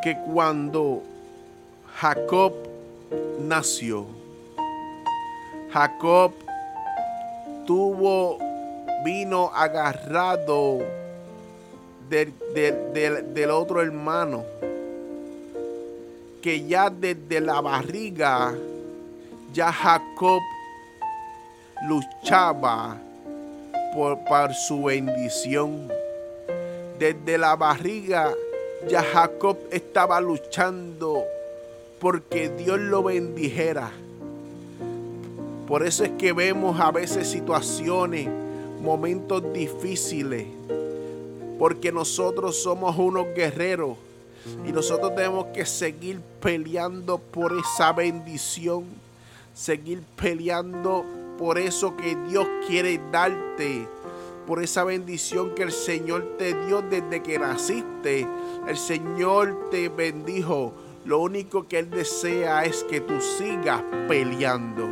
que 0.00 0.16
cuando 0.32 1.02
Jacob 1.96 2.52
nació, 3.40 4.06
Jacob 5.72 6.32
tuvo, 7.66 8.38
vino 9.04 9.50
agarrado 9.52 11.03
del, 12.08 13.50
otro 13.50 13.80
hermano, 13.80 14.44
que 16.42 16.66
ya 16.66 16.90
desde 16.90 17.40
la 17.40 17.60
barriga, 17.60 18.54
ya 19.52 19.72
Jacob 19.72 20.40
luchaba 21.88 22.96
por, 23.94 24.24
por 24.24 24.54
su 24.54 24.84
bendición. 24.84 25.88
Desde 26.98 27.38
la 27.38 27.56
barriga 27.56 28.32
ya 28.88 29.02
Jacob 29.02 29.56
estaba 29.70 30.20
luchando 30.20 31.24
porque 32.00 32.50
Dios 32.50 32.78
lo 32.78 33.02
bendijera. 33.02 33.90
Por 35.66 35.86
eso 35.86 36.04
es 36.04 36.10
que 36.18 36.32
vemos 36.32 36.78
a 36.78 36.90
veces 36.90 37.28
situaciones, 37.28 38.28
momentos 38.82 39.42
difíciles, 39.54 40.46
porque 41.58 41.92
nosotros 41.92 42.62
somos 42.62 42.96
unos 42.98 43.26
guerreros 43.34 43.96
y 44.66 44.72
nosotros 44.72 45.14
tenemos 45.14 45.46
que 45.46 45.64
seguir 45.64 46.20
peleando 46.40 47.18
por 47.18 47.52
esa 47.52 47.92
bendición, 47.92 48.84
seguir 49.54 50.02
peleando 50.16 51.04
por 51.38 51.58
eso 51.58 51.96
que 51.96 52.16
Dios 52.28 52.46
quiere 52.66 53.00
darte, 53.10 53.88
por 54.46 54.62
esa 54.62 54.84
bendición 54.84 55.54
que 55.54 55.62
el 55.62 55.72
Señor 55.72 56.36
te 56.38 56.54
dio 56.66 56.82
desde 56.82 57.22
que 57.22 57.38
naciste. 57.38 58.26
El 58.68 58.76
Señor 58.76 59.70
te 59.70 59.88
bendijo. 59.88 60.72
Lo 61.06 61.20
único 61.20 61.66
que 61.66 61.78
Él 61.78 61.90
desea 61.90 62.64
es 62.64 62.84
que 62.84 63.00
tú 63.00 63.20
sigas 63.20 63.82
peleando. 64.06 64.86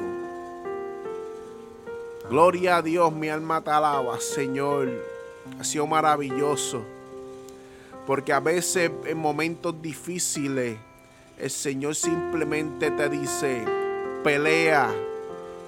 Gloria 2.31 2.79
a 2.79 2.83
Dios, 2.83 3.13
mi 3.13 3.29
alma 3.29 3.63
te 3.63 3.71
alaba, 3.71 4.19
Señor. 4.21 4.89
Ha 5.59 5.65
sido 5.65 5.87
maravilloso. 5.87 6.83
Porque 8.07 8.33
a 8.33 8.41
veces 8.41 8.91
en 9.07 9.19
momentos 9.19 9.81
difíciles 9.81 10.77
el 11.39 11.51
Señor 11.51 11.95
simplemente 11.95 12.91
te 12.91 13.09
dice, 13.09 13.65
pelea, 14.23 14.93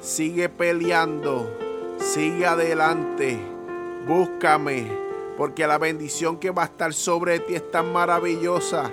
sigue 0.01 0.49
peleando, 0.49 1.51
sigue 1.99 2.47
adelante, 2.47 3.39
búscame, 4.07 4.87
porque 5.37 5.67
la 5.67 5.79
bendición 5.79 6.37
que 6.37 6.51
va 6.51 6.63
a 6.63 6.67
estar 6.67 6.93
sobre 6.93 7.41
ti 7.41 7.55
es 7.55 7.71
tan 7.71 7.93
maravillosa, 7.93 8.91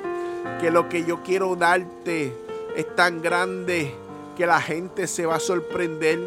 que 0.60 0.72
lo 0.72 0.90
que 0.90 1.04
yo 1.06 1.22
quiero 1.22 1.56
darte 1.56 2.34
es 2.76 2.96
tan 2.96 3.22
grande 3.22 3.94
que 4.36 4.46
la 4.46 4.62
gente 4.62 5.06
se 5.06 5.26
va 5.26 5.36
a 5.36 5.40
sorprender, 5.40 6.20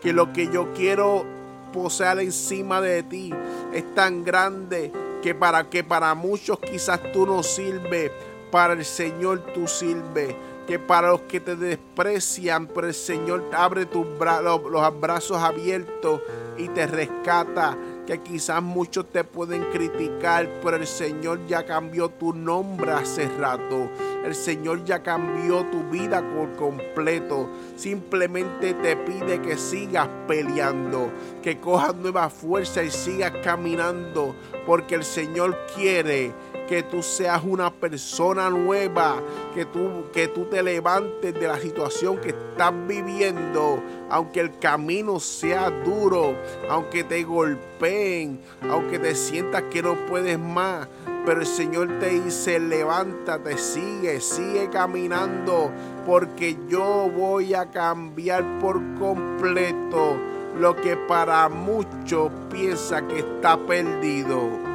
que 0.00 0.12
lo 0.12 0.32
que 0.32 0.48
yo 0.48 0.72
quiero 0.74 1.24
poseer 1.72 2.20
encima 2.20 2.80
de 2.80 3.02
ti. 3.02 3.32
Es 3.72 3.94
tan 3.94 4.24
grande 4.24 4.92
que 5.22 5.34
para 5.34 5.68
que 5.68 5.84
para 5.84 6.14
muchos 6.14 6.58
quizás 6.58 7.00
tú 7.12 7.26
no 7.26 7.42
sirves, 7.42 8.10
para 8.50 8.72
el 8.72 8.84
Señor 8.84 9.40
tú 9.54 9.66
sirves 9.66 10.34
que 10.68 10.78
para 10.78 11.08
los 11.08 11.22
que 11.22 11.40
te 11.40 11.56
desprecian, 11.56 12.66
pero 12.66 12.88
el 12.88 12.94
Señor 12.94 13.42
abre 13.56 13.86
tus 13.86 14.06
los 14.06 15.00
brazos 15.00 15.38
abiertos 15.38 16.20
y 16.58 16.68
te 16.68 16.86
rescata. 16.86 17.76
Que 18.06 18.18
quizás 18.22 18.62
muchos 18.62 19.10
te 19.10 19.24
pueden 19.24 19.64
criticar, 19.70 20.48
pero 20.62 20.76
el 20.76 20.86
Señor 20.86 21.46
ya 21.46 21.64
cambió 21.64 22.10
tu 22.10 22.34
nombre 22.34 22.92
hace 22.92 23.28
rato. 23.38 23.90
El 24.24 24.34
Señor 24.34 24.84
ya 24.84 25.02
cambió 25.02 25.64
tu 25.66 25.82
vida 25.90 26.22
por 26.34 26.54
completo. 26.56 27.48
Simplemente 27.76 28.74
te 28.74 28.96
pide 28.96 29.40
que 29.40 29.56
sigas 29.56 30.08
peleando, 30.26 31.10
que 31.42 31.60
cojas 31.60 31.94
nueva 31.96 32.28
fuerza 32.30 32.82
y 32.82 32.90
sigas 32.90 33.32
caminando, 33.42 34.34
porque 34.66 34.94
el 34.94 35.04
Señor 35.04 35.56
quiere 35.74 36.32
que 36.68 36.82
tú 36.82 37.02
seas 37.02 37.42
una 37.44 37.72
persona 37.72 38.50
nueva, 38.50 39.22
que 39.54 39.64
tú, 39.64 40.04
que 40.12 40.28
tú 40.28 40.44
te 40.44 40.62
levantes 40.62 41.32
de 41.32 41.48
la 41.48 41.58
situación 41.58 42.18
que 42.18 42.28
estás 42.28 42.72
viviendo, 42.86 43.82
aunque 44.10 44.40
el 44.40 44.58
camino 44.58 45.18
sea 45.18 45.70
duro, 45.70 46.36
aunque 46.68 47.04
te 47.04 47.24
golpeen, 47.24 48.40
aunque 48.70 48.98
te 48.98 49.14
sientas 49.14 49.64
que 49.70 49.82
no 49.82 49.94
puedes 50.06 50.38
más. 50.38 50.86
Pero 51.24 51.40
el 51.40 51.46
Señor 51.46 51.98
te 51.98 52.20
dice, 52.20 52.58
levántate, 52.58 53.56
sigue, 53.56 54.20
sigue 54.20 54.68
caminando, 54.70 55.70
porque 56.06 56.56
yo 56.68 57.10
voy 57.14 57.54
a 57.54 57.70
cambiar 57.70 58.44
por 58.60 58.80
completo 58.98 60.16
lo 60.58 60.76
que 60.76 60.96
para 60.96 61.48
muchos 61.48 62.30
piensa 62.50 63.06
que 63.06 63.20
está 63.20 63.56
perdido. 63.58 64.67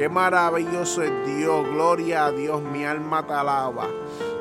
Qué 0.00 0.08
maravilloso 0.08 1.02
es 1.02 1.12
Dios, 1.26 1.68
gloria 1.68 2.24
a 2.24 2.32
Dios, 2.32 2.62
mi 2.62 2.86
alma 2.86 3.26
te 3.26 3.34
alaba. 3.34 3.86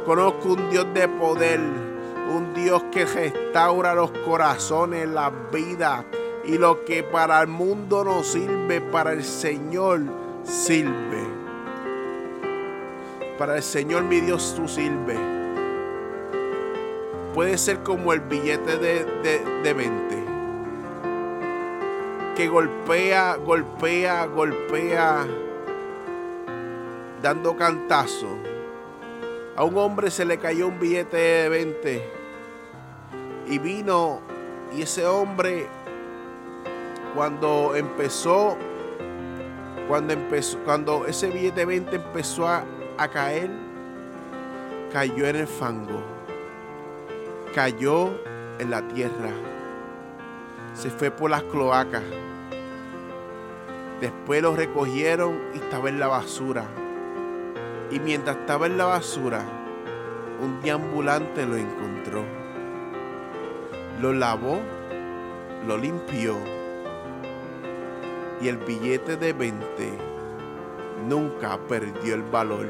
Conozco 0.05 0.53
un 0.53 0.69
Dios 0.69 0.87
de 0.93 1.09
poder, 1.09 1.59
un 1.59 2.53
Dios 2.53 2.81
que 2.93 3.03
restaura 3.03 3.93
los 3.93 4.09
corazones, 4.25 5.05
las 5.09 5.33
vidas 5.51 6.05
y 6.45 6.57
lo 6.57 6.85
que 6.85 7.03
para 7.03 7.41
el 7.41 7.47
mundo 7.47 8.05
no 8.05 8.23
sirve, 8.23 8.79
para 8.79 9.11
el 9.11 9.21
Señor 9.21 9.99
sirve. 10.45 11.25
Para 13.37 13.57
el 13.57 13.63
Señor 13.63 14.03
mi 14.03 14.21
Dios 14.21 14.53
tú 14.55 14.65
sirve. 14.65 15.17
Puede 17.33 17.57
ser 17.57 17.83
como 17.83 18.13
el 18.13 18.21
billete 18.21 18.77
de, 18.77 19.03
de, 19.03 19.61
de 19.61 19.73
20 19.73 20.19
que 22.37 22.47
golpea, 22.47 23.35
golpea, 23.35 24.25
golpea 24.27 25.27
dando 27.21 27.55
cantazo. 27.57 28.27
A 29.55 29.63
un 29.63 29.77
hombre 29.77 30.09
se 30.09 30.25
le 30.25 30.37
cayó 30.37 30.67
un 30.67 30.79
billete 30.79 31.17
de 31.17 31.49
20 31.49 32.13
y 33.47 33.57
vino 33.57 34.21
y 34.75 34.83
ese 34.83 35.05
hombre 35.05 35.67
cuando 37.15 37.75
empezó 37.75 38.55
cuando 39.87 40.13
empezó 40.13 40.59
cuando 40.59 41.05
ese 41.07 41.29
billete 41.29 41.61
de 41.61 41.65
20 41.65 41.95
empezó 41.95 42.47
a, 42.47 42.63
a 42.97 43.07
caer 43.09 43.49
cayó 44.93 45.27
en 45.27 45.35
el 45.35 45.47
fango 45.47 46.03
cayó 47.55 48.11
en 48.59 48.69
la 48.69 48.87
tierra 48.87 49.31
se 50.75 50.91
fue 50.91 51.09
por 51.09 51.31
las 51.31 51.41
cloacas 51.43 52.03
después 53.99 54.43
lo 54.43 54.55
recogieron 54.55 55.39
y 55.55 55.57
estaba 55.57 55.89
en 55.89 55.99
la 55.99 56.07
basura 56.07 56.65
y 57.91 57.99
mientras 57.99 58.37
estaba 58.37 58.67
en 58.67 58.77
la 58.77 58.85
basura, 58.85 59.43
un 60.41 60.61
deambulante 60.61 61.45
lo 61.45 61.57
encontró. 61.57 62.23
Lo 63.99 64.13
lavó, 64.13 64.61
lo 65.67 65.77
limpió 65.77 66.37
y 68.41 68.47
el 68.47 68.57
billete 68.57 69.17
de 69.17 69.33
20 69.33 69.65
nunca 71.07 71.57
perdió 71.67 72.15
el 72.15 72.23
valor. 72.23 72.67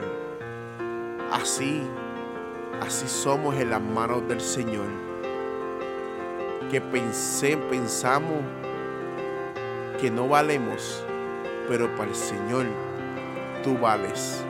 Así, 1.32 1.84
así 2.82 3.08
somos 3.08 3.56
en 3.56 3.70
las 3.70 3.82
manos 3.82 4.28
del 4.28 4.42
Señor. 4.42 4.88
Que 6.72 6.82
pensé, 6.82 7.58
pensamos 7.70 8.42
que 10.00 10.10
no 10.10 10.28
valemos, 10.28 11.04
pero 11.68 11.94
para 11.96 12.10
el 12.10 12.16
Señor 12.16 12.66
tú 13.64 13.78
vales 13.78 14.44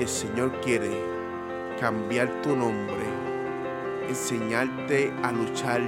el 0.00 0.08
Señor 0.08 0.50
quiere 0.62 0.90
cambiar 1.78 2.40
tu 2.40 2.56
nombre, 2.56 3.04
enseñarte 4.08 5.12
a 5.22 5.30
luchar, 5.30 5.82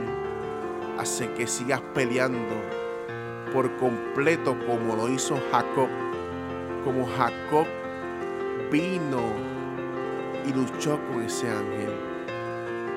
hacer 0.98 1.33
que 1.35 1.46
sigas 1.46 1.81
peleando 1.94 2.55
por 3.55 3.75
completo 3.77 4.55
como 4.66 4.96
lo 4.96 5.09
hizo 5.09 5.38
Jacob, 5.51 5.88
como 6.85 7.07
Jacob 7.16 7.66
vino 8.70 9.22
y 10.46 10.53
luchó 10.53 11.01
con 11.09 11.22
ese 11.22 11.48
ángel. 11.48 11.92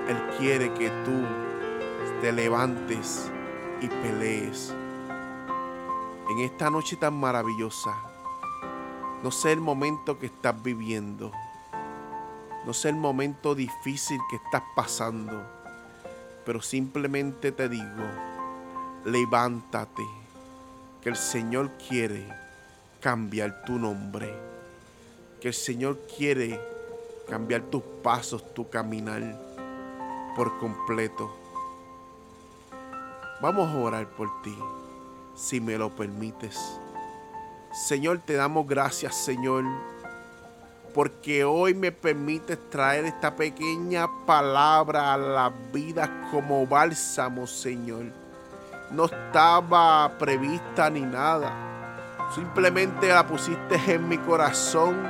Él 0.10 0.18
quiere 0.38 0.74
que 0.74 0.90
tú 1.06 1.24
te 2.20 2.34
levantes 2.34 3.32
y 3.82 3.88
pelees. 3.88 4.76
En 6.30 6.40
esta 6.40 6.70
noche 6.70 6.98
tan 6.98 7.18
maravillosa, 7.18 8.05
No 9.26 9.32
sé 9.32 9.52
el 9.54 9.60
momento 9.60 10.20
que 10.20 10.28
estás 10.28 10.62
viviendo. 10.62 11.32
No 12.64 12.74
sé 12.74 12.90
el 12.90 12.96
momento 12.96 13.56
difícil 13.56 14.20
que 14.30 14.36
estás 14.36 14.62
pasando. 14.76 15.42
Pero 16.46 16.62
simplemente 16.62 17.52
te 17.52 17.68
digo, 17.68 18.06
levántate, 19.04 20.06
que 21.02 21.10
el 21.10 21.16
Señor 21.16 21.72
quiere 21.90 22.28
cambiar 23.00 23.66
tu 23.66 23.80
nombre. 23.80 24.32
Que 25.42 25.48
el 25.48 25.56
Señor 25.56 25.98
quiere 26.16 26.62
cambiar 27.28 27.64
tus 27.64 27.82
pasos, 28.04 28.54
tu 28.54 28.70
caminar 28.70 29.24
por 30.36 30.60
completo. 30.60 31.36
Vamos 33.42 33.70
a 33.70 33.80
orar 33.80 34.08
por 34.08 34.44
ti, 34.44 34.56
si 35.34 35.60
me 35.60 35.80
lo 35.80 35.90
permites. 35.90 36.80
Señor, 37.76 38.20
te 38.20 38.36
damos 38.36 38.66
gracias, 38.66 39.14
Señor, 39.16 39.66
porque 40.94 41.44
hoy 41.44 41.74
me 41.74 41.92
permites 41.92 42.58
traer 42.70 43.04
esta 43.04 43.36
pequeña 43.36 44.08
palabra 44.26 45.14
a 45.14 45.18
la 45.18 45.52
vida 45.74 46.10
como 46.32 46.66
bálsamo, 46.66 47.46
Señor. 47.46 48.06
No 48.92 49.06
estaba 49.06 50.10
prevista 50.18 50.90
ni 50.90 51.02
nada. 51.02 51.52
Simplemente 52.34 53.10
la 53.10 53.28
pusiste 53.28 53.76
en 53.94 54.08
mi 54.08 54.20
corazón 54.20 55.06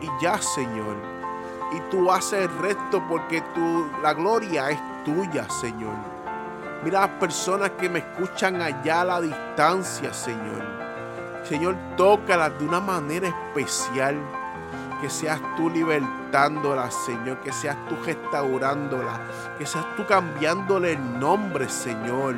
y 0.00 0.08
ya, 0.22 0.40
Señor. 0.40 0.96
Y 1.70 1.80
tú 1.90 2.10
haces 2.10 2.48
el 2.48 2.58
resto 2.60 3.04
porque 3.06 3.42
tú, 3.54 3.90
la 4.02 4.14
gloria 4.14 4.70
es 4.70 4.78
tuya, 5.04 5.46
Señor. 5.50 5.96
Mira 6.82 7.02
las 7.02 7.10
personas 7.20 7.72
que 7.72 7.90
me 7.90 7.98
escuchan 7.98 8.62
allá 8.62 9.02
a 9.02 9.04
la 9.04 9.20
distancia, 9.20 10.14
Señor. 10.14 10.83
Señor, 11.44 11.76
tócalas 11.96 12.58
de 12.58 12.66
una 12.66 12.80
manera 12.80 13.28
especial. 13.28 14.16
Que 15.00 15.10
seas 15.10 15.40
tú 15.56 15.68
libertándolas, 15.68 16.94
Señor. 17.04 17.40
Que 17.40 17.52
seas 17.52 17.76
tú 17.88 17.96
restaurándolas. 18.04 19.20
Que 19.58 19.66
seas 19.66 19.84
tú 19.96 20.06
cambiándole 20.06 20.92
el 20.92 21.20
nombre, 21.20 21.68
Señor. 21.68 22.36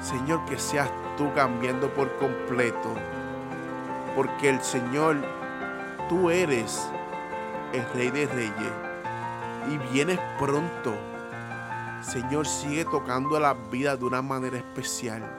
Señor, 0.00 0.44
que 0.46 0.58
seas 0.58 0.90
tú 1.16 1.32
cambiando 1.34 1.88
por 1.94 2.12
completo. 2.16 2.94
Porque 4.16 4.48
el 4.48 4.60
Señor, 4.60 5.16
tú 6.08 6.30
eres 6.30 6.88
el 7.72 7.84
Rey 7.94 8.10
de 8.10 8.26
Reyes. 8.26 8.72
Y 9.70 9.78
vienes 9.92 10.18
pronto. 10.38 10.96
Señor, 12.00 12.46
sigue 12.46 12.84
tocando 12.84 13.38
la 13.38 13.54
vida 13.54 13.96
de 13.96 14.04
una 14.04 14.22
manera 14.22 14.56
especial. 14.56 15.37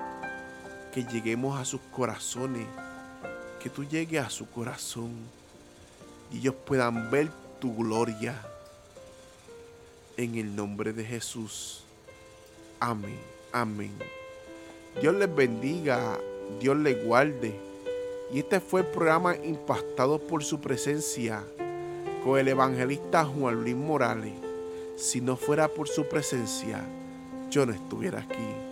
Lleguemos 1.08 1.60
a 1.60 1.66
sus 1.66 1.82
corazones. 1.92 2.66
Que 3.62 3.70
tú 3.70 3.84
llegues 3.84 4.22
a 4.22 4.30
su 4.30 4.50
corazón. 4.50 5.12
Y 6.32 6.40
ellos 6.40 6.56
puedan 6.66 7.10
ver 7.12 7.30
tu 7.60 7.76
gloria. 7.76 8.40
En 10.18 10.36
el 10.36 10.56
nombre 10.56 10.94
de 10.94 11.04
Jesús. 11.04 11.84
Amén. 12.80 13.20
Amén. 13.52 13.92
Dios 15.02 15.16
les 15.16 15.34
bendiga. 15.34 16.20
Dios 16.60 16.78
les 16.78 17.04
guarde. 17.04 17.60
Y 18.32 18.40
este 18.40 18.60
fue 18.60 18.82
el 18.82 18.88
programa 18.88 19.36
impactado 19.36 20.20
por 20.20 20.44
su 20.44 20.62
presencia 20.62 21.44
con 22.24 22.38
el 22.38 22.48
evangelista 22.48 23.26
Juan 23.26 23.64
Luis 23.64 23.76
Morales. 23.76 24.34
Si 24.98 25.22
no 25.22 25.36
fuera 25.36 25.68
por 25.68 25.88
su 25.88 26.08
presencia, 26.08 26.84
yo 27.50 27.66
no 27.66 27.74
estuviera 27.74 28.20
aquí. 28.20 28.69